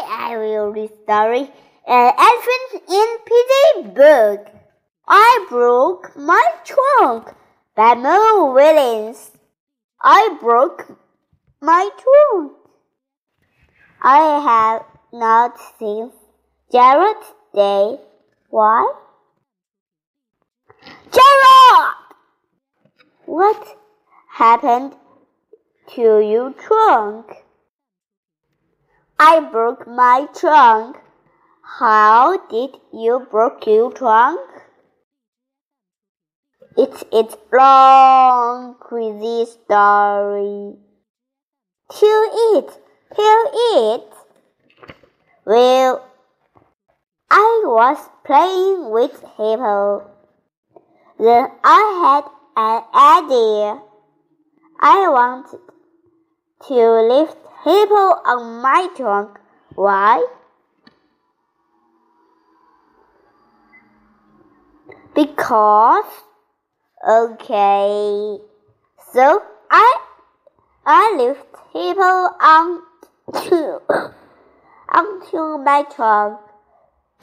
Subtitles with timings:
[0.00, 1.50] I will read story.
[1.86, 4.50] An uh, elephant in Pittsburgh.
[5.06, 7.34] I broke my trunk.
[7.74, 9.30] By Mo Willems.
[10.00, 10.96] I broke
[11.60, 12.52] my trunk.
[14.02, 16.10] I have not seen
[16.72, 17.16] Jared
[17.52, 18.00] today.
[18.50, 18.92] Why?
[21.12, 21.94] Jared!
[23.26, 23.78] What
[24.28, 24.94] happened
[25.94, 27.41] to your trunk?
[29.24, 30.96] I broke my trunk.
[31.78, 34.40] How did you break your trunk?
[36.76, 40.74] It's its long, crazy story.
[41.88, 42.24] Tell
[42.56, 42.68] it,
[43.14, 43.44] tell
[43.94, 44.12] it.
[45.46, 46.04] Well,
[47.30, 50.10] I was playing with Hippo.
[51.20, 52.24] Then I had
[52.56, 53.80] an idea.
[54.80, 55.60] I wanted
[56.66, 56.84] to
[57.14, 59.38] lift Hippo on my trunk.
[59.76, 60.26] Why?
[65.14, 66.10] Because,
[67.08, 68.38] okay,
[69.12, 69.96] so I,
[70.84, 72.02] I lift Hippo
[72.40, 73.78] onto,
[74.88, 76.40] onto my trunk.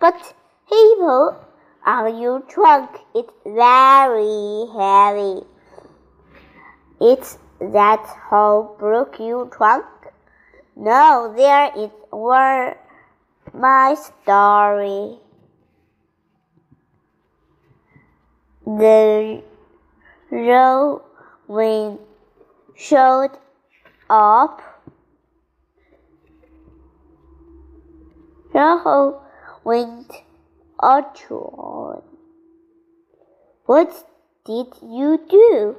[0.00, 0.34] but
[0.70, 1.36] Hippo
[1.84, 5.42] on your trunk is very heavy.
[7.00, 9.86] It's that how broke your trunk?
[10.74, 12.78] No, there is where
[13.54, 15.18] my story.
[18.66, 19.42] The
[20.30, 21.02] row
[21.48, 21.98] wind
[22.76, 23.38] showed
[24.10, 24.60] up.
[28.52, 29.20] The
[29.64, 30.10] wind
[30.78, 32.02] orchard.
[33.64, 34.04] What
[34.44, 35.76] did you do?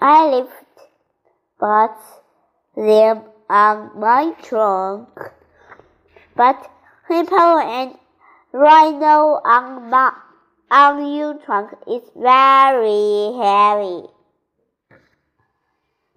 [0.00, 0.52] I left
[1.58, 1.98] but
[2.76, 5.08] them on my trunk,
[6.36, 6.70] but
[7.08, 7.98] hippo and
[8.52, 10.12] rhino on my
[10.70, 14.06] on your trunk is very heavy.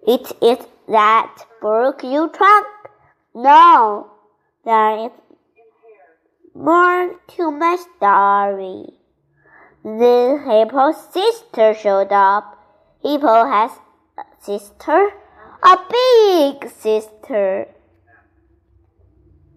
[0.06, 2.66] It is that broke your trunk?
[3.34, 4.10] No,
[4.64, 5.12] there is
[6.54, 8.92] more to my story.
[9.82, 12.58] The hippo's sister showed up.
[13.02, 13.72] Hippo has
[14.42, 15.10] sister,
[15.62, 17.68] a big sister.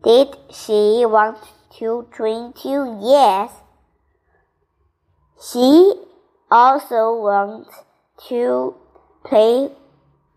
[0.04, 1.40] Did she want
[1.80, 3.00] to drink you?
[3.02, 3.52] Yes.
[5.52, 5.94] She
[6.52, 7.70] also wants
[8.30, 8.76] to
[9.24, 9.72] play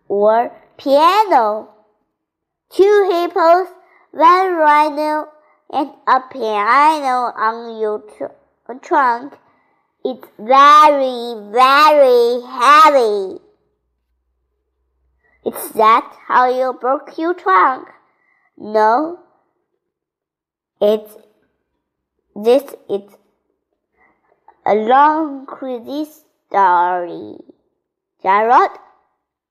[0.09, 1.69] or piano.
[2.71, 3.69] Two hippos,
[4.13, 5.29] one rhino,
[5.71, 8.25] and a piano on your tr
[8.83, 9.35] trunk.
[10.05, 13.48] It's very, very heavy.
[15.49, 17.89] Is that how you broke your trunk?
[18.59, 19.21] No.
[20.79, 21.17] It's
[22.37, 23.17] this is
[24.67, 27.39] a long crazy story.
[28.23, 28.73] Jared,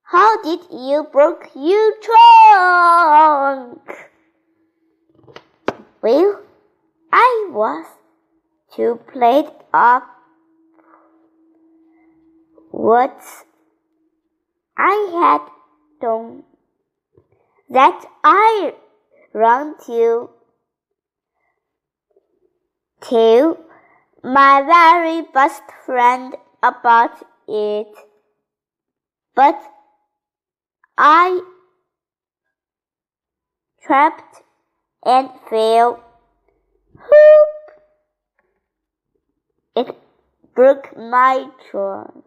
[0.03, 3.81] how did you break your trunk?
[6.03, 6.41] Well,
[7.12, 7.88] I was
[8.75, 10.03] to play up
[12.69, 13.19] what
[14.78, 15.56] I had
[16.00, 16.44] done
[17.69, 18.74] that I
[19.34, 20.30] ran to
[23.09, 23.58] to
[24.24, 27.88] my very best friend about it.
[29.35, 29.62] But
[30.97, 31.41] I
[33.85, 34.41] trapped
[35.06, 36.03] and fell.
[36.96, 37.58] Whoop!
[39.75, 39.96] It
[40.56, 42.25] broke my trunk.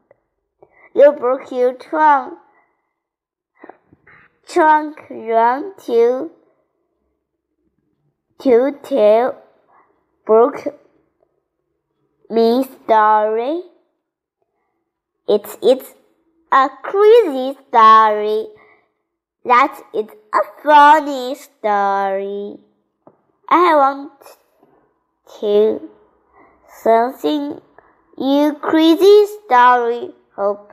[0.95, 2.39] You broke your trunk.
[4.53, 6.28] Trunk run to
[8.41, 9.41] to tell
[10.27, 10.66] broke
[12.28, 13.62] me story.
[15.28, 15.94] It's it's
[16.50, 18.49] a crazy story.
[19.44, 22.59] That is a funny story.
[23.48, 24.21] I want
[25.39, 25.89] to
[26.83, 27.60] something
[28.19, 30.72] you crazy story hope.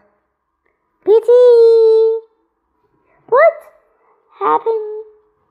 [1.05, 2.06] Pity.
[3.29, 3.53] What
[4.39, 5.03] happened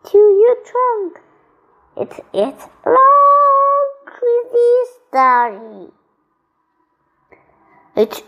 [0.06, 1.20] to your trunk?
[1.99, 5.88] It's it's long crazy story.
[7.94, 8.23] It's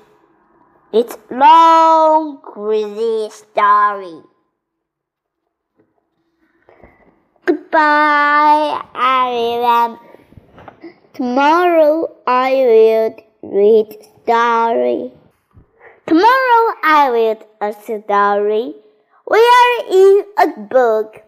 [0.92, 4.20] it's long crazy story.
[7.46, 9.98] Goodbye, everyone.
[11.14, 15.12] Tomorrow I will read story.
[16.06, 18.74] Tomorrow I will read a story.
[19.30, 21.20] We are in a book.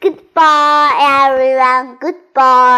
[0.00, 1.96] Goodbye, everyone.
[1.98, 2.60] Goodbye.